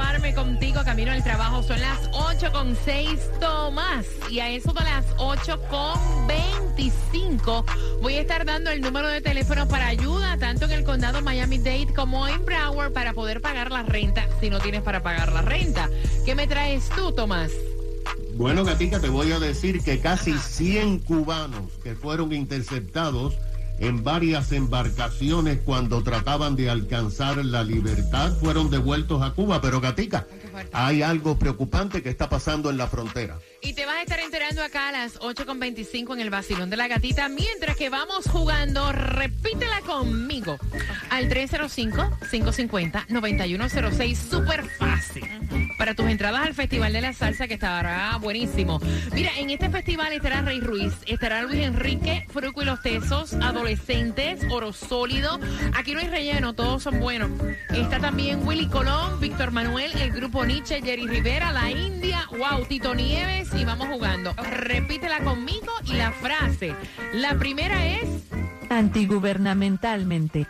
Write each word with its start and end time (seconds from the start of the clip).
llevarme 0.00 0.34
contigo 0.34 0.82
camino 0.82 1.12
al 1.12 1.22
trabajo. 1.22 1.62
Son 1.62 1.78
las 1.78 2.08
8 2.12 2.52
con 2.52 2.74
6 2.84 3.20
Tomás. 3.38 4.06
Y 4.30 4.40
a 4.40 4.48
eso 4.48 4.72
de 4.72 4.82
las 4.82 5.04
8 5.18 5.60
con 5.68 6.26
25 6.26 7.66
voy 8.00 8.14
a 8.14 8.20
estar 8.22 8.46
dando 8.46 8.70
el 8.70 8.80
número 8.80 9.08
de 9.08 9.20
teléfono 9.20 9.68
para 9.68 9.88
ayuda, 9.88 10.38
tanto 10.38 10.64
en 10.64 10.70
el 10.70 10.84
condado 10.84 11.20
Miami-Dade 11.20 11.92
como 11.94 12.26
en 12.26 12.42
Broward, 12.46 12.92
para 12.92 13.12
poder 13.12 13.42
pagar 13.42 13.70
la 13.70 13.82
renta 13.82 14.26
si 14.40 14.48
no 14.48 14.58
tienes 14.58 14.80
para 14.80 15.02
pagar 15.02 15.32
la 15.32 15.42
renta. 15.42 15.90
¿Qué 16.24 16.34
me 16.34 16.46
traes 16.46 16.88
tú, 16.96 17.12
Tomás? 17.12 17.50
Bueno, 18.36 18.64
Gatica, 18.64 19.00
te 19.00 19.10
voy 19.10 19.32
a 19.32 19.38
decir 19.38 19.82
que 19.82 20.00
casi 20.00 20.32
100 20.32 21.00
cubanos 21.00 21.72
que 21.82 21.94
fueron 21.94 22.32
interceptados 22.32 23.34
en 23.80 24.04
varias 24.04 24.52
embarcaciones 24.52 25.58
cuando 25.64 26.02
trataban 26.02 26.54
de 26.54 26.68
alcanzar 26.70 27.44
la 27.44 27.64
libertad 27.64 28.32
fueron 28.38 28.70
devueltos 28.70 29.20
a 29.22 29.32
Cuba. 29.32 29.60
Pero, 29.60 29.80
Gatica, 29.80 30.28
hay 30.72 31.02
algo 31.02 31.36
preocupante 31.38 32.02
que 32.02 32.10
está 32.10 32.28
pasando 32.28 32.70
en 32.70 32.76
la 32.76 32.86
frontera. 32.86 33.38
Y 33.62 33.72
te 33.72 33.86
vas 33.86 33.96
a 33.96 34.02
estar 34.02 34.20
enterando 34.20 34.62
acá 34.62 34.90
a 34.90 34.92
las 34.92 35.18
8.25 35.20 36.14
en 36.14 36.20
el 36.20 36.30
vacilón 36.30 36.70
de 36.70 36.76
la 36.76 36.86
gatita. 36.88 37.28
Mientras 37.28 37.76
que 37.76 37.90
vamos 37.90 38.28
jugando, 38.28 38.92
repítela 38.92 39.80
conmigo. 39.80 40.56
Al 41.10 41.28
305-550-9106. 41.28 44.16
Súper 44.16 44.64
fácil. 44.78 45.39
Para 45.90 46.02
tus 46.04 46.08
entradas 46.12 46.46
al 46.46 46.54
Festival 46.54 46.92
de 46.92 47.00
la 47.00 47.12
Salsa, 47.12 47.48
que 47.48 47.54
estará 47.54 48.16
buenísimo. 48.18 48.80
Mira, 49.12 49.32
en 49.38 49.50
este 49.50 49.70
festival 49.70 50.12
estará 50.12 50.40
Rey 50.40 50.60
Ruiz, 50.60 50.92
estará 51.04 51.42
Luis 51.42 51.66
Enrique, 51.66 52.28
Fruco 52.28 52.62
y 52.62 52.64
los 52.64 52.80
Tesos, 52.80 53.34
Adolescentes, 53.34 54.40
Oro 54.52 54.72
Sólido. 54.72 55.40
Aquí 55.74 55.92
no 55.92 55.98
hay 55.98 56.06
relleno, 56.06 56.52
todos 56.52 56.84
son 56.84 57.00
buenos. 57.00 57.32
Está 57.70 57.98
también 57.98 58.46
Willy 58.46 58.68
Colón, 58.68 59.18
Víctor 59.18 59.50
Manuel, 59.50 59.90
el 60.00 60.12
grupo 60.12 60.46
Nietzsche, 60.46 60.80
Jerry 60.80 61.08
Rivera, 61.08 61.50
La 61.50 61.72
India, 61.72 62.24
wow, 62.38 62.64
Tito 62.68 62.94
Nieves 62.94 63.48
y 63.52 63.64
vamos 63.64 63.88
jugando. 63.88 64.32
Repítela 64.34 65.18
conmigo 65.24 65.72
y 65.86 65.94
la 65.94 66.12
frase. 66.12 66.72
La 67.14 67.34
primera 67.34 67.84
es. 67.84 68.06
Antigubernamentalmente. 68.68 70.46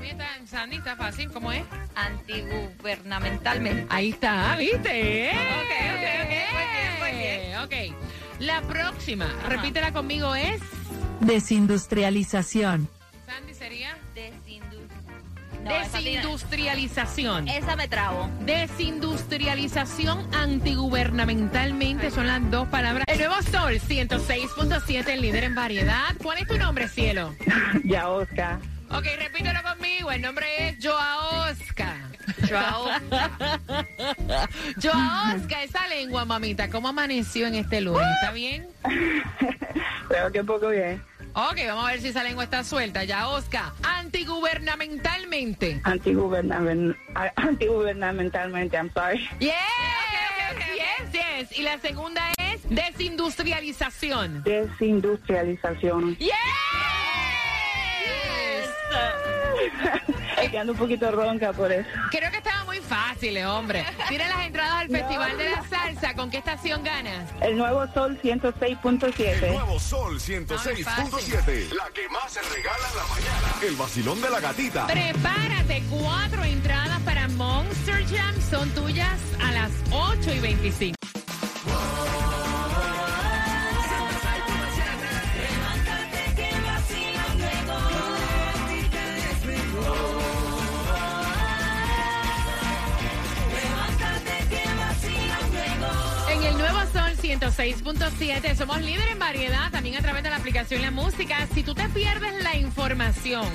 Mí 0.00 0.08
está, 0.08 0.26
Sandy, 0.46 0.76
está 0.76 0.96
fácil, 0.96 1.30
¿cómo 1.30 1.52
es? 1.52 1.62
Antigubernamentalmente. 1.94 3.86
Ahí 3.90 4.10
está, 4.10 4.56
¿viste? 4.56 5.30
Ok, 5.30 5.72
ok, 5.94 6.02
ok, 6.24 6.32
muy 6.52 6.62
bien, 6.72 6.92
muy 7.00 7.12
bien. 7.22 7.58
Ok. 7.58 7.74
La 8.40 8.62
próxima, 8.62 9.26
repítela 9.48 9.92
conmigo, 9.92 10.34
es. 10.34 10.60
Desindustrialización. 11.20 12.88
Sandy 13.26 13.54
sería. 13.54 13.96
Desindu- 14.14 14.88
No, 15.62 15.70
esa 15.72 15.98
tiene- 15.98 16.16
Desindustrialización. 16.16 17.48
Esa 17.48 17.76
me 17.76 17.86
trabo. 17.86 18.30
Desindustrialización 18.40 20.26
antigubernamentalmente 20.34 22.10
son 22.10 22.26
las 22.28 22.50
dos 22.50 22.66
palabras. 22.68 23.04
El 23.06 23.18
nuevo 23.18 23.34
Sol 23.42 23.78
106.7, 23.78 25.12
el 25.12 25.20
líder 25.20 25.44
en 25.44 25.54
variedad. 25.54 26.14
¿Cuál 26.22 26.38
es 26.38 26.46
tu 26.48 26.56
nombre, 26.56 26.88
cielo? 26.88 27.34
Ya, 27.84 28.08
Oscar. 28.08 28.58
Ok, 28.92 29.04
repítelo 29.18 29.62
conmigo. 29.62 30.10
El 30.10 30.22
nombre 30.22 30.46
es 30.68 30.76
Joa 30.82 31.48
Oscar. 31.50 31.96
Joao. 32.48 32.86
Joa 34.82 35.34
Oscar, 35.36 35.62
esa 35.62 35.86
lengua, 35.88 36.24
mamita, 36.24 36.68
¿cómo 36.70 36.88
amaneció 36.88 37.46
en 37.46 37.54
este 37.56 37.80
lunes? 37.80 38.06
¿Está 38.20 38.32
bien? 38.32 38.66
Creo 40.08 40.32
que 40.32 40.40
un 40.40 40.46
poco 40.46 40.68
bien. 40.70 41.02
Ok, 41.34 41.58
vamos 41.68 41.84
a 41.88 41.92
ver 41.92 42.00
si 42.00 42.08
esa 42.08 42.24
lengua 42.24 42.42
está 42.44 42.64
suelta. 42.64 43.04
Ya, 43.04 43.28
Oscar. 43.28 43.72
Antigubernamentalmente. 43.84 45.80
Antigubernamen- 45.84 46.96
ah, 47.14 47.30
Antigubernamentalmente, 47.36 48.76
I'm 48.76 48.90
sorry. 48.92 49.20
Yes, 49.38 49.52
yes, 50.76 51.12
yes. 51.12 51.56
Y 51.58 51.62
la 51.62 51.78
segunda 51.78 52.22
es 52.38 52.62
desindustrialización. 52.68 54.42
Desindustrialización. 54.42 56.16
Yes. 56.16 56.32
Es 60.40 60.50
que 60.50 60.58
ando 60.58 60.72
un 60.72 60.78
poquito 60.78 61.10
ronca 61.10 61.52
por 61.52 61.70
eso. 61.70 61.86
Creo 62.10 62.30
que 62.30 62.38
estaba 62.38 62.64
muy 62.64 62.78
fácil, 62.78 63.36
eh, 63.36 63.44
hombre. 63.44 63.84
Tira 64.08 64.26
las 64.28 64.46
entradas 64.46 64.80
al 64.80 64.88
Festival 64.90 65.36
de 65.36 65.50
la 65.50 65.62
Salsa. 65.68 66.14
¿Con 66.14 66.30
qué 66.30 66.38
estación 66.38 66.82
ganas? 66.82 67.28
El 67.42 67.58
nuevo 67.58 67.86
sol 67.92 68.18
106.7. 68.22 69.52
Nuevo 69.52 69.78
Sol 69.78 70.18
106.7. 70.18 71.74
La 71.74 71.90
que 71.92 72.08
más 72.08 72.32
se 72.32 72.40
regala 72.40 72.88
en 72.90 72.96
la 72.96 73.04
mañana. 73.04 73.54
El 73.62 73.76
vacilón 73.76 74.20
de 74.22 74.30
la 74.30 74.40
gatita. 74.40 74.86
Prepárate, 74.86 75.82
cuatro 75.90 76.42
entradas 76.44 77.00
para 77.00 77.28
Monster 77.28 78.06
Jam 78.06 78.34
son 78.50 78.70
tuyas 78.70 79.18
a 79.42 79.52
las 79.52 79.70
8 79.90 80.32
y 80.32 80.38
25. 80.40 81.09
Sol 97.00 97.16
106.7 97.16 98.54
somos 98.56 98.82
líderes 98.82 99.12
en 99.12 99.18
variedad, 99.18 99.70
también 99.70 99.96
a 99.96 100.02
través 100.02 100.22
de 100.22 100.28
la 100.28 100.36
aplicación 100.36 100.82
La 100.82 100.90
Música. 100.90 101.46
Si 101.54 101.62
tú 101.62 101.74
te 101.74 101.88
pierdes 101.88 102.42
la 102.42 102.56
información 102.56 103.46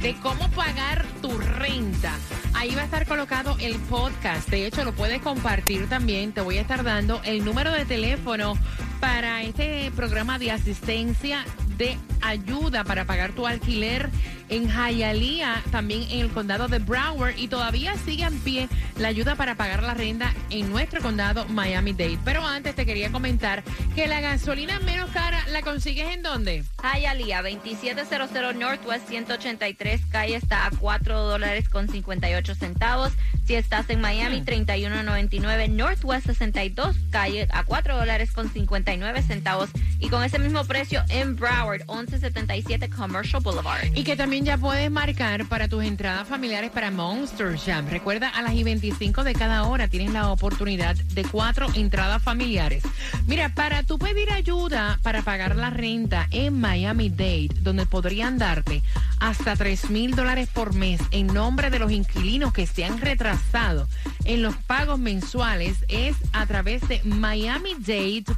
de 0.00 0.14
cómo 0.20 0.50
pagar 0.50 1.06
tu 1.22 1.30
renta, 1.38 2.12
ahí 2.52 2.74
va 2.74 2.82
a 2.82 2.84
estar 2.84 3.06
colocado 3.06 3.56
el 3.58 3.76
podcast. 3.76 4.50
De 4.50 4.66
hecho, 4.66 4.84
lo 4.84 4.92
puedes 4.92 5.22
compartir 5.22 5.88
también. 5.88 6.32
Te 6.32 6.42
voy 6.42 6.58
a 6.58 6.60
estar 6.60 6.84
dando 6.84 7.22
el 7.24 7.42
número 7.42 7.72
de 7.72 7.86
teléfono 7.86 8.52
para 9.00 9.42
este 9.42 9.90
programa 9.92 10.38
de 10.38 10.50
asistencia 10.50 11.46
de 11.76 11.98
ayuda 12.22 12.84
para 12.84 13.04
pagar 13.04 13.32
tu 13.32 13.46
alquiler 13.46 14.10
en 14.48 14.68
Hialeah, 14.68 15.62
también 15.70 16.02
en 16.10 16.20
el 16.20 16.30
condado 16.30 16.68
de 16.68 16.78
Broward 16.78 17.36
y 17.36 17.48
todavía 17.48 17.96
sigue 18.04 18.24
en 18.24 18.38
pie 18.40 18.68
la 18.98 19.08
ayuda 19.08 19.36
para 19.36 19.54
pagar 19.54 19.82
la 19.82 19.94
renta 19.94 20.32
en 20.50 20.70
nuestro 20.70 21.00
condado 21.00 21.46
Miami-Dade. 21.46 22.18
Pero 22.24 22.46
antes 22.46 22.74
te 22.74 22.86
quería 22.86 23.10
comentar 23.10 23.62
que 23.94 24.06
la 24.06 24.20
gasolina 24.20 24.78
menos 24.80 25.10
cara 25.10 25.44
la 25.48 25.62
consigues 25.62 26.10
en 26.12 26.22
dónde? 26.22 26.64
Hialeah, 26.82 27.42
2700 27.42 28.54
Northwest 28.54 29.08
183 29.08 30.02
calle 30.10 30.36
está 30.36 30.66
a 30.66 30.70
4 30.70 31.20
dólares 31.20 31.68
con 31.68 31.88
58 31.88 32.54
centavos. 32.54 33.12
Si 33.46 33.54
estás 33.54 33.90
en 33.90 34.00
Miami, 34.00 34.42
3199 34.42 35.68
Northwest 35.68 36.26
62 36.26 36.96
calle 37.10 37.46
a 37.50 37.64
4 37.64 37.96
dólares 37.96 38.32
con 38.32 38.50
59 38.50 39.22
centavos. 39.22 39.70
Y 40.04 40.10
con 40.10 40.22
ese 40.22 40.38
mismo 40.38 40.62
precio 40.66 41.02
en 41.08 41.34
Broward, 41.34 41.80
1177 41.88 42.90
Commercial 42.90 43.42
Boulevard. 43.42 43.86
Y 43.94 44.04
que 44.04 44.16
también 44.16 44.44
ya 44.44 44.58
puedes 44.58 44.90
marcar 44.90 45.46
para 45.46 45.66
tus 45.66 45.82
entradas 45.82 46.28
familiares 46.28 46.70
para 46.70 46.90
Monster 46.90 47.56
Jam. 47.56 47.88
Recuerda, 47.88 48.28
a 48.28 48.42
las 48.42 48.52
y 48.52 48.64
25 48.64 49.24
de 49.24 49.32
cada 49.32 49.62
hora 49.64 49.88
tienes 49.88 50.12
la 50.12 50.30
oportunidad 50.30 50.94
de 50.94 51.24
cuatro 51.24 51.68
entradas 51.74 52.22
familiares. 52.22 52.82
Mira, 53.26 53.54
para 53.54 53.82
tú 53.82 53.98
pedir 53.98 54.30
ayuda 54.30 54.98
para 55.02 55.22
pagar 55.22 55.56
la 55.56 55.70
renta 55.70 56.28
en 56.30 56.60
Miami-Dade, 56.60 57.48
donde 57.62 57.86
podrían 57.86 58.36
darte 58.36 58.82
hasta 59.20 59.56
3 59.56 59.88
mil 59.88 60.14
dólares 60.14 60.50
por 60.52 60.74
mes 60.74 61.00
en 61.12 61.28
nombre 61.28 61.70
de 61.70 61.78
los 61.78 61.90
inquilinos 61.90 62.52
que 62.52 62.66
se 62.66 62.84
han 62.84 63.00
retrasado 63.00 63.88
en 64.26 64.42
los 64.42 64.54
pagos 64.54 64.98
mensuales, 64.98 65.78
es 65.88 66.14
a 66.34 66.44
través 66.44 66.86
de 66.88 67.00
miamidade.gov 67.04 68.34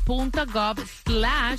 slash 1.05 1.56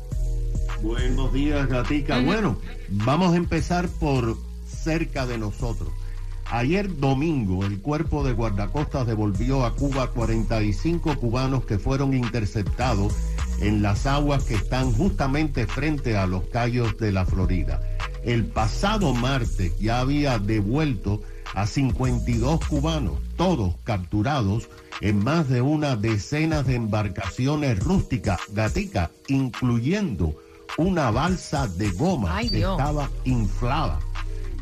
Buenos 0.82 1.32
días, 1.32 1.68
Gatica. 1.68 2.20
Bueno, 2.20 2.56
vamos 2.88 3.34
a 3.34 3.36
empezar 3.36 3.88
por 3.88 4.36
cerca 4.66 5.26
de 5.26 5.36
nosotros. 5.36 5.88
Ayer 6.50 6.96
domingo, 6.98 7.64
el 7.64 7.80
cuerpo 7.80 8.24
de 8.24 8.32
guardacostas 8.32 9.06
devolvió 9.06 9.66
a 9.66 9.74
Cuba 9.74 10.10
45 10.12 11.16
cubanos 11.18 11.64
que 11.66 11.78
fueron 11.78 12.14
interceptados 12.14 13.14
en 13.60 13.82
las 13.82 14.06
aguas 14.06 14.44
que 14.44 14.54
están 14.54 14.92
justamente 14.92 15.66
frente 15.66 16.16
a 16.16 16.26
los 16.26 16.44
callos 16.44 16.96
de 16.96 17.12
la 17.12 17.26
Florida. 17.26 17.80
El 18.24 18.46
pasado 18.46 19.12
martes 19.14 19.78
ya 19.78 20.00
había 20.00 20.38
devuelto 20.38 21.22
a 21.54 21.66
52 21.66 22.64
cubanos, 22.66 23.18
todos 23.36 23.74
capturados 23.84 24.68
en 25.00 25.22
más 25.22 25.48
de 25.48 25.60
una 25.60 25.96
decena 25.96 26.62
de 26.62 26.76
embarcaciones 26.76 27.78
rústicas, 27.80 28.40
gatica, 28.52 29.10
incluyendo 29.28 30.36
una 30.76 31.10
balsa 31.10 31.66
de 31.66 31.90
goma 31.90 32.36
Ay, 32.36 32.50
que 32.50 32.60
estaba 32.60 33.10
inflada. 33.24 33.98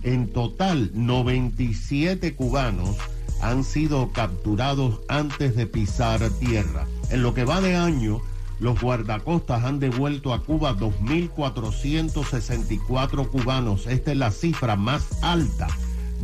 En 0.03 0.33
total, 0.33 0.91
97 0.95 2.35
cubanos 2.35 2.97
han 3.43 3.65
sido 3.65 4.13
capturados 4.13 5.01
antes 5.09 5.55
de 5.57 5.67
pisar 5.67 6.31
tierra. 6.39 6.87
En 7.11 7.23
lo 7.23 7.35
que 7.35 7.45
va 7.45 7.61
de 7.61 7.77
año, 7.77 8.23
los 8.59 8.81
guardacostas 8.81 9.63
han 9.65 9.81
devuelto 9.81 10.33
a 10.33 10.43
Cuba 10.43 10.75
2.464 10.77 13.29
cubanos. 13.29 13.87
Esta 13.87 14.13
es 14.13 14.17
la 14.17 14.31
cifra 14.31 14.77
más 14.77 15.23
alta 15.23 15.69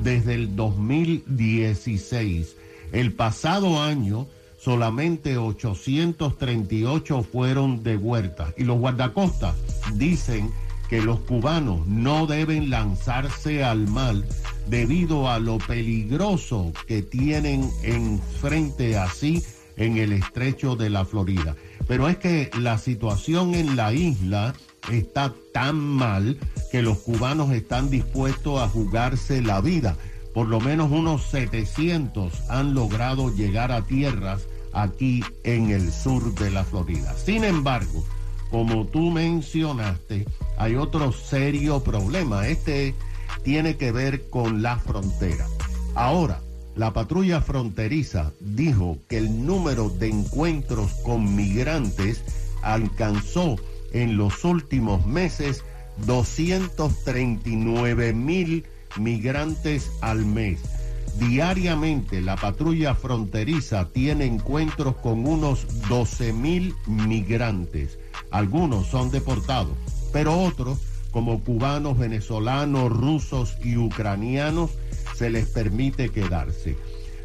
desde 0.02 0.32
el 0.34 0.56
2016. 0.56 2.56
El 2.92 3.12
pasado 3.12 3.82
año, 3.82 4.26
solamente 4.62 5.38
838 5.38 7.22
fueron 7.24 7.82
devueltas. 7.82 8.54
Y 8.56 8.64
los 8.64 8.78
guardacostas 8.78 9.56
dicen 9.94 10.50
que 10.88 11.02
los 11.02 11.20
cubanos 11.20 11.86
no 11.86 12.26
deben 12.26 12.70
lanzarse 12.70 13.64
al 13.64 13.88
mar 13.88 14.16
debido 14.68 15.28
a 15.28 15.40
lo 15.40 15.58
peligroso 15.58 16.72
que 16.86 17.02
tienen 17.02 17.70
enfrente 17.82 18.96
así 18.96 19.42
en 19.76 19.96
el 19.96 20.12
estrecho 20.12 20.76
de 20.76 20.90
la 20.90 21.04
Florida. 21.04 21.56
Pero 21.88 22.08
es 22.08 22.18
que 22.18 22.50
la 22.58 22.78
situación 22.78 23.54
en 23.54 23.74
la 23.74 23.92
isla 23.92 24.54
está 24.92 25.34
tan 25.52 25.76
mal 25.76 26.38
que 26.70 26.82
los 26.82 26.98
cubanos 26.98 27.50
están 27.52 27.90
dispuestos 27.90 28.60
a 28.60 28.68
jugarse 28.68 29.42
la 29.42 29.60
vida. 29.60 29.96
Por 30.34 30.46
lo 30.48 30.60
menos 30.60 30.90
unos 30.90 31.24
700 31.24 32.50
han 32.50 32.74
logrado 32.74 33.34
llegar 33.34 33.72
a 33.72 33.82
tierras 33.82 34.46
aquí 34.72 35.22
en 35.44 35.70
el 35.70 35.92
sur 35.92 36.34
de 36.34 36.50
la 36.50 36.64
Florida. 36.64 37.14
Sin 37.16 37.44
embargo, 37.44 38.04
como 38.50 38.86
tú 38.86 39.10
mencionaste, 39.10 40.26
hay 40.56 40.76
otro 40.76 41.12
serio 41.12 41.82
problema. 41.82 42.48
Este 42.48 42.94
tiene 43.42 43.76
que 43.76 43.92
ver 43.92 44.28
con 44.28 44.62
la 44.62 44.78
frontera. 44.78 45.46
Ahora, 45.94 46.40
la 46.74 46.92
patrulla 46.92 47.40
fronteriza 47.40 48.32
dijo 48.40 48.98
que 49.08 49.18
el 49.18 49.44
número 49.44 49.90
de 49.90 50.08
encuentros 50.08 50.92
con 51.04 51.36
migrantes 51.36 52.22
alcanzó 52.62 53.56
en 53.92 54.16
los 54.16 54.44
últimos 54.44 55.06
meses 55.06 55.64
239 56.06 58.14
mil 58.14 58.64
migrantes 58.96 59.90
al 60.00 60.24
mes. 60.24 60.60
Diariamente 61.18 62.20
la 62.20 62.36
patrulla 62.36 62.94
fronteriza 62.94 63.88
tiene 63.92 64.24
encuentros 64.24 64.96
con 64.96 65.26
unos 65.26 65.66
12 65.88 66.32
mil 66.32 66.74
migrantes. 66.86 67.98
Algunos 68.30 68.86
son 68.86 69.10
deportados, 69.10 69.76
pero 70.12 70.38
otros, 70.40 70.78
como 71.10 71.40
cubanos, 71.44 71.98
venezolanos, 71.98 72.90
rusos 72.90 73.56
y 73.62 73.76
ucranianos, 73.76 74.70
se 75.14 75.30
les 75.30 75.46
permite 75.48 76.08
quedarse. 76.08 76.76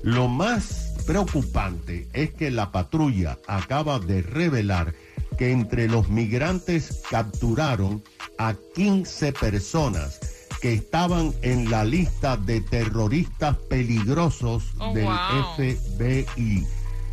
Lo 0.04 0.28
más 0.28 0.96
preocupante 1.06 2.08
es 2.14 2.32
que 2.32 2.52
la 2.52 2.72
patrulla 2.72 3.40
acaba 3.48 4.00
de 4.00 4.22
revelar 4.22 4.94
que 5.38 5.52
entre 5.52 5.88
los 5.88 6.10
migrantes 6.10 7.04
capturaron 7.10 8.04
a 8.38 8.54
15 8.76 9.34
personas 9.34 10.37
que 10.62 10.74
estaban 10.74 11.34
en 11.42 11.70
la 11.70 11.84
lista 11.86 12.38
de 12.38 12.62
terroristas 12.62 13.58
peligrosos 13.70 14.64
Oh, 14.80 14.94
del 14.94 15.06
wow. 15.06 15.16
FBI. 15.56 16.66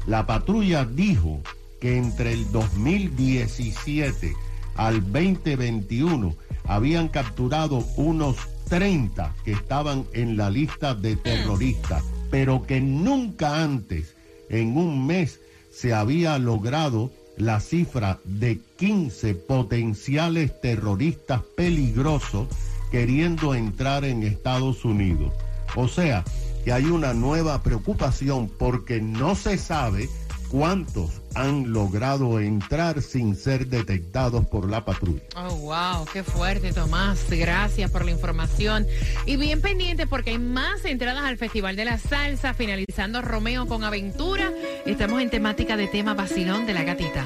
La 0.07 0.27
patrulla 0.27 0.85
dijo 0.85 1.41
que 1.81 1.97
entre 1.97 2.33
el 2.33 2.51
2017 2.53 4.35
al 4.77 5.01
2021 5.13 6.35
habían 6.67 7.09
capturado 7.09 7.85
unos 7.97 8.37
30 8.69 9.35
que 9.45 9.53
estaban 9.53 10.05
en 10.13 10.37
la 10.37 10.51
lista 10.51 10.95
de 10.95 11.17
terroristas, 11.17 12.03
pero 12.31 12.63
que 12.63 12.81
nunca 12.81 13.63
antes, 13.63 14.15
en 14.49 14.77
un 14.77 15.07
mes, 15.07 15.41
se 15.73 15.93
había 15.93 16.39
logrado 16.39 17.11
la 17.37 17.61
cifra 17.61 18.19
de 18.25 18.61
15 18.79 19.35
potenciales 19.35 20.61
terroristas 20.61 21.43
peligrosos 21.57 22.47
queriendo 22.95 23.57
entrar 23.57 24.05
en 24.05 24.23
Estados 24.23 24.85
Unidos. 24.85 25.33
O 25.75 25.89
sea, 25.89 26.23
que 26.65 26.73
hay 26.73 26.85
una 26.85 27.13
nueva 27.13 27.61
preocupación 27.61 28.49
porque 28.49 29.01
no 29.01 29.35
se 29.35 29.59
sabe 29.59 30.09
cuántos 30.49 31.11
han 31.35 31.73
logrado 31.73 32.39
entrar 32.39 33.03
sin 33.03 33.35
ser 33.35 33.67
detectados 33.67 34.47
por 34.47 34.71
la 34.71 34.85
patrulla. 34.85 35.23
Oh, 35.35 35.57
wow, 35.57 36.05
qué 36.13 36.23
fuerte, 36.23 36.73
Tomás. 36.73 37.19
Gracias 37.29 37.91
por 37.91 38.05
la 38.05 38.13
información. 38.13 38.87
Y 39.27 39.35
bien 39.39 39.61
pendiente 39.61 40.07
porque 40.07 40.31
hay 40.31 40.39
más 40.39 40.85
entradas 40.85 41.25
al 41.25 41.37
Festival 41.37 41.75
de 41.75 41.87
la 41.87 41.99
Salsa, 41.99 42.55
finalizando 42.55 43.23
Romeo 43.23 43.67
con 43.67 43.83
Aventura. 43.83 44.53
Estamos 44.87 45.21
en 45.21 45.31
temática 45.31 45.77
de 45.77 45.89
tema 45.89 46.15
vacilón 46.15 46.65
de 46.65 46.75
la 46.75 46.85
gatita. 46.85 47.25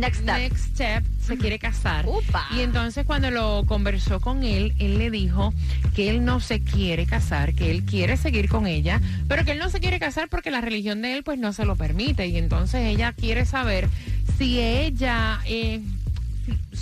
Next 0.00 0.22
step. 0.22 0.38
Next 0.38 0.64
step, 0.74 1.04
se 1.20 1.36
quiere 1.36 1.58
casar. 1.58 2.06
Upa. 2.08 2.48
Y 2.56 2.60
entonces 2.60 3.04
cuando 3.04 3.30
lo 3.30 3.64
conversó 3.66 4.18
con 4.18 4.44
él, 4.44 4.72
él 4.78 4.96
le 4.96 5.10
dijo 5.10 5.52
que 5.94 6.08
él 6.08 6.24
no 6.24 6.40
se 6.40 6.62
quiere 6.62 7.04
casar, 7.04 7.54
que 7.54 7.70
él 7.70 7.84
quiere 7.84 8.16
seguir 8.16 8.48
con 8.48 8.66
ella, 8.66 8.98
pero 9.28 9.44
que 9.44 9.52
él 9.52 9.58
no 9.58 9.68
se 9.68 9.78
quiere 9.78 9.98
casar 9.98 10.30
porque 10.30 10.50
la 10.50 10.62
religión 10.62 11.02
de 11.02 11.18
él 11.18 11.22
pues 11.22 11.38
no 11.38 11.52
se 11.52 11.66
lo 11.66 11.76
permite. 11.76 12.26
Y 12.28 12.38
entonces 12.38 12.86
ella 12.86 13.12
quiere 13.12 13.44
saber 13.44 13.88
si 14.38 14.58
ella, 14.58 15.40
eh, 15.44 15.82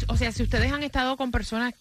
o 0.06 0.16
sea, 0.16 0.30
si 0.30 0.44
ustedes 0.44 0.70
han 0.72 0.84
estado 0.84 1.16
con 1.16 1.32
personas 1.32 1.74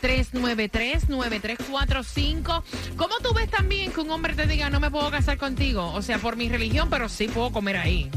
786-393-9345. 0.00 2.62
¿Cómo 2.96 3.14
tú 3.22 3.32
ves 3.34 3.50
también 3.50 3.92
que 3.92 4.00
un 4.00 4.10
hombre 4.10 4.34
te 4.34 4.46
diga 4.46 4.70
no 4.70 4.80
me 4.80 4.90
puedo 4.90 5.10
casar 5.10 5.36
contigo? 5.38 5.92
O 5.92 6.02
sea, 6.02 6.18
por 6.18 6.36
mi 6.36 6.48
religión, 6.48 6.88
pero 6.90 7.08
sí 7.08 7.28
puedo 7.28 7.52
comer 7.52 7.76
ahí. 7.76 8.10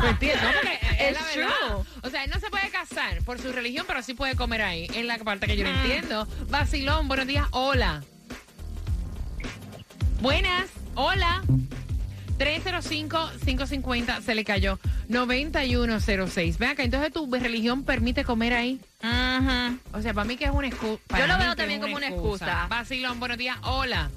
¿Me 0.00 0.10
entiendes? 0.10 0.42
No, 0.42 0.50
porque 0.52 0.78
es 1.00 1.12
la 1.12 1.22
verdad. 1.24 1.84
O 2.02 2.10
sea, 2.10 2.24
él 2.24 2.30
no 2.30 2.40
se 2.40 2.50
puede 2.50 2.68
casar 2.70 3.22
por 3.24 3.40
su 3.40 3.52
religión, 3.52 3.84
pero 3.86 4.02
sí 4.02 4.14
puede 4.14 4.34
comer 4.36 4.62
ahí. 4.62 4.86
Es 4.94 5.04
la 5.04 5.18
parte 5.18 5.46
que 5.46 5.56
yo 5.56 5.64
no 5.64 5.70
entiendo. 5.70 6.26
Vacilón, 6.48 7.08
buenos 7.08 7.26
días. 7.26 7.46
Hola. 7.50 8.02
Buenas. 10.20 10.66
Hola. 10.94 11.42
305-550 12.38 14.22
se 14.22 14.34
le 14.34 14.44
cayó. 14.44 14.78
9106. 15.08 16.58
Ve 16.58 16.66
acá, 16.66 16.82
entonces 16.82 17.12
tu 17.12 17.30
religión 17.30 17.84
permite 17.84 18.24
comer 18.24 18.54
ahí. 18.54 18.80
Ujú. 19.02 19.78
O 19.92 20.02
sea, 20.02 20.14
para 20.14 20.24
mí 20.24 20.36
que 20.36 20.44
es 20.44 20.50
una 20.50 20.68
excusa. 20.68 21.18
Yo 21.18 21.26
lo 21.26 21.38
veo 21.38 21.56
también 21.56 21.80
como 21.80 21.96
una 21.96 22.08
excusa. 22.08 22.66
Vacilón, 22.68 23.20
buenos 23.20 23.38
días. 23.38 23.58
Hola. 23.62 24.10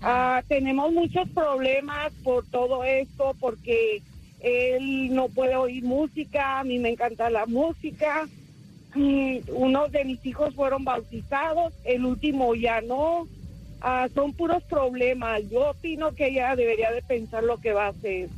Ah, 0.00 0.42
tenemos 0.48 0.92
muchos 0.92 1.28
problemas 1.30 2.12
por 2.22 2.44
todo 2.46 2.84
esto, 2.84 3.34
porque 3.40 4.02
él 4.40 5.14
no 5.14 5.28
puede 5.28 5.56
oír 5.56 5.82
música, 5.82 6.60
a 6.60 6.64
mí 6.64 6.78
me 6.78 6.90
encanta 6.90 7.30
la 7.30 7.46
música. 7.46 8.28
Unos 8.94 9.90
de 9.92 10.04
mis 10.04 10.24
hijos 10.26 10.54
fueron 10.54 10.84
bautizados, 10.84 11.72
el 11.84 12.04
último 12.04 12.54
ya 12.54 12.80
no. 12.82 13.26
Ah, 13.86 14.08
son 14.14 14.32
puros 14.32 14.62
problemas. 14.62 15.42
Yo 15.50 15.70
opino 15.70 16.12
que 16.14 16.28
ella 16.28 16.56
debería 16.56 16.90
de 16.90 17.02
pensar 17.02 17.44
lo 17.44 17.58
que 17.58 17.74
va 17.74 17.86
a 17.86 17.88
hacer. 17.90 18.30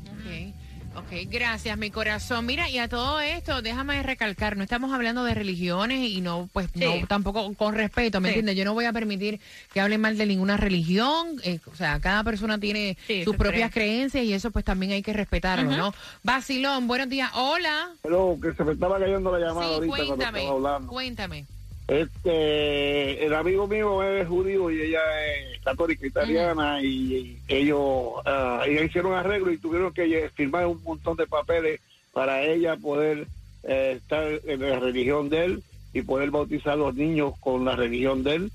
Ok, 0.96 0.96
ok, 1.04 1.12
gracias, 1.30 1.78
mi 1.78 1.90
corazón. 1.92 2.46
Mira, 2.46 2.68
y 2.68 2.78
a 2.78 2.88
todo 2.88 3.20
esto, 3.20 3.62
déjame 3.62 4.02
recalcar, 4.02 4.56
no 4.56 4.64
estamos 4.64 4.92
hablando 4.92 5.22
de 5.22 5.34
religiones 5.34 6.00
y 6.10 6.20
no, 6.20 6.48
pues, 6.52 6.66
Sí. 6.74 6.80
no, 6.84 7.06
tampoco 7.06 7.54
con 7.54 7.74
respeto, 7.76 8.20
¿me 8.20 8.28
Sí. 8.28 8.30
entiendes? 8.32 8.56
Yo 8.56 8.64
no 8.64 8.74
voy 8.74 8.86
a 8.86 8.92
permitir 8.92 9.38
que 9.72 9.80
hablen 9.80 10.00
mal 10.00 10.18
de 10.18 10.26
ninguna 10.26 10.56
religión, 10.56 11.40
eh, 11.44 11.60
o 11.70 11.76
sea, 11.76 12.00
cada 12.00 12.24
persona 12.24 12.58
tiene 12.58 12.96
Sí, 13.06 13.22
sus 13.22 13.36
sus 13.36 13.36
creencias 13.36 13.70
creencias 13.72 14.24
y 14.24 14.32
eso 14.32 14.50
pues 14.50 14.64
también 14.64 14.90
hay 14.92 15.02
que 15.02 15.12
respetarlo, 15.12 15.70
¿no? 15.76 15.94
Basilón, 16.24 16.88
buenos 16.88 17.08
días, 17.08 17.30
hola. 17.34 17.90
Pero 18.02 18.36
que 18.42 18.52
se 18.54 18.64
me 18.64 18.72
estaba 18.72 18.98
cayendo 18.98 19.30
la 19.30 19.46
llamada 19.46 19.68
Sí, 19.68 19.74
ahorita 19.74 19.86
cuando 19.96 20.06
cuéntame, 20.16 20.38
estaba 20.40 20.56
hablando. 20.56 20.88
cuéntame. 20.92 21.46
Este, 21.88 23.24
el 23.24 23.34
amigo 23.34 23.66
mío 23.68 24.02
es 24.02 24.26
judío 24.26 24.70
y 24.70 24.82
ella 24.82 25.00
es 25.34 25.60
católica 25.62 26.06
italiana 26.06 26.82
y, 26.82 26.86
y 26.88 27.38
ellos, 27.48 28.12
ah, 28.24 28.62
ellos 28.66 28.84
hicieron 28.86 29.12
arreglo 29.14 29.52
y 29.52 29.58
tuvieron 29.58 29.92
que 29.92 30.28
firmar 30.34 30.66
un 30.66 30.82
montón 30.82 31.16
de 31.16 31.26
papeles 31.26 31.80
para 32.12 32.42
ella 32.42 32.76
poder 32.76 33.26
eh, 33.64 33.94
estar 34.00 34.24
en 34.46 34.60
la 34.60 34.78
religión 34.80 35.28
de 35.28 35.44
él 35.44 35.62
y 35.92 36.02
poder 36.02 36.30
bautizar 36.30 36.72
a 36.74 36.76
los 36.76 36.94
niños 36.94 37.34
con 37.40 37.64
la 37.64 37.76
religión 37.76 38.22
de 38.24 38.34
él. 38.34 38.52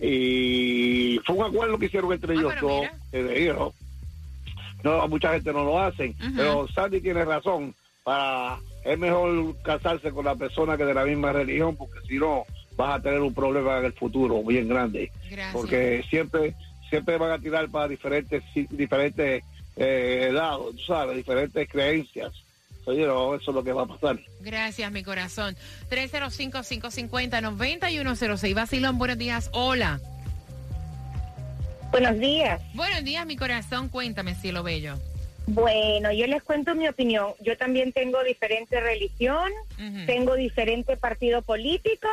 Y 0.00 1.18
fue 1.24 1.36
un 1.36 1.44
acuerdo 1.44 1.78
que 1.78 1.86
hicieron 1.86 2.12
entre 2.12 2.34
Ah, 2.34 2.38
ellos 2.38 2.54
dos. 2.60 2.86
eh. 3.12 3.54
No, 4.82 5.08
mucha 5.08 5.32
gente 5.32 5.52
no 5.52 5.64
lo 5.64 5.80
hacen, 5.80 6.14
pero 6.36 6.68
Sandy 6.68 7.00
tiene 7.00 7.24
razón. 7.24 7.74
Para, 8.02 8.58
es 8.84 8.98
mejor 8.98 9.56
casarse 9.62 10.10
con 10.10 10.26
la 10.26 10.34
persona 10.34 10.76
que 10.76 10.84
de 10.84 10.92
la 10.92 11.04
misma 11.06 11.32
religión, 11.32 11.74
porque 11.74 12.00
si 12.06 12.18
no, 12.18 12.44
vas 12.76 12.98
a 12.98 13.02
tener 13.02 13.20
un 13.20 13.34
problema 13.34 13.78
en 13.78 13.86
el 13.86 13.92
futuro 13.92 14.42
bien 14.42 14.68
grande. 14.68 15.10
Gracias. 15.30 15.52
Porque 15.52 16.04
siempre 16.08 16.54
siempre 16.88 17.18
van 17.18 17.32
a 17.32 17.38
tirar 17.38 17.68
para 17.70 17.88
diferentes 17.88 18.42
diferentes 18.70 19.44
eh, 19.76 20.30
lados, 20.32 20.76
tú 20.76 20.82
sabes, 20.82 21.16
diferentes 21.16 21.68
creencias. 21.68 22.32
You 22.86 23.04
know, 23.04 23.34
eso 23.34 23.50
es 23.50 23.54
lo 23.54 23.64
que 23.64 23.72
va 23.72 23.84
a 23.84 23.86
pasar. 23.86 24.20
Gracias, 24.40 24.92
mi 24.92 25.02
corazón. 25.02 25.56
305-550-9106. 25.90 28.54
Basilón, 28.54 28.98
buenos 28.98 29.16
días, 29.16 29.48
hola. 29.52 30.00
Buenos 31.90 32.18
días. 32.18 32.60
Buenos 32.74 33.02
días, 33.04 33.24
mi 33.26 33.36
corazón, 33.36 33.88
cuéntame, 33.88 34.34
cielo 34.34 34.62
bello. 34.62 34.98
Bueno, 35.46 36.10
yo 36.12 36.26
les 36.26 36.42
cuento 36.42 36.74
mi 36.74 36.88
opinión. 36.88 37.34
Yo 37.40 37.56
también 37.56 37.92
tengo 37.92 38.22
diferente 38.24 38.80
religión, 38.80 39.50
tengo 40.06 40.34
diferente 40.36 40.96
partido 40.96 41.42
político, 41.42 42.08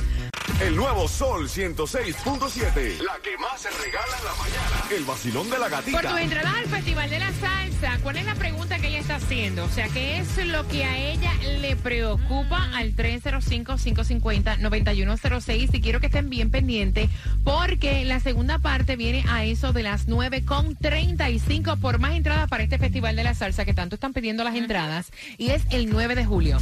El 0.61 0.75
nuevo 0.75 1.07
Sol 1.07 1.47
106.7. 1.49 2.99
La 3.01 3.17
que 3.21 3.37
más 3.37 3.61
se 3.61 3.69
regala 3.71 4.17
en 4.17 4.25
la 4.25 4.33
mañana. 4.35 4.83
El 4.89 5.03
vacilón 5.03 5.49
de 5.49 5.59
la 5.59 5.67
gatita. 5.67 5.99
Por 5.99 6.09
tus 6.09 6.19
entradas 6.19 6.55
al 6.55 6.67
Festival 6.67 7.09
de 7.09 7.19
la 7.19 7.33
Salsa, 7.33 7.99
¿cuál 8.01 8.15
es 8.17 8.25
la 8.25 8.35
pregunta 8.35 8.79
que 8.79 8.87
ella 8.87 8.99
está 8.99 9.17
haciendo? 9.17 9.65
O 9.65 9.69
sea, 9.69 9.89
¿qué 9.89 10.19
es 10.19 10.37
lo 10.45 10.65
que 10.67 10.85
a 10.85 10.97
ella 10.97 11.33
le 11.59 11.75
preocupa 11.75 12.69
al 12.73 12.95
305-550-9106? 12.95 15.69
Y 15.73 15.81
quiero 15.81 15.99
que 15.99 16.05
estén 16.07 16.29
bien 16.29 16.51
pendientes 16.51 17.09
porque 17.43 18.05
la 18.05 18.21
segunda 18.21 18.59
parte 18.59 18.95
viene 18.95 19.25
a 19.27 19.43
eso 19.43 19.73
de 19.73 19.83
las 19.83 20.07
9 20.07 20.45
con 20.45 20.75
35 20.75 21.77
por 21.77 21.99
más 21.99 22.13
entradas 22.13 22.47
para 22.47 22.63
este 22.63 22.77
Festival 22.77 23.15
de 23.15 23.23
la 23.23 23.33
Salsa 23.33 23.65
que 23.65 23.73
tanto 23.73 23.95
están 23.95 24.13
pidiendo 24.13 24.43
las 24.43 24.53
entradas 24.55 25.11
y 25.37 25.49
es 25.49 25.63
el 25.71 25.89
9 25.89 26.13
de 26.15 26.25
julio. 26.25 26.59